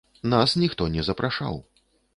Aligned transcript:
Нас 0.31 0.55
ніхто 0.63 0.89
не 0.97 1.05
запрашаў. 1.11 1.65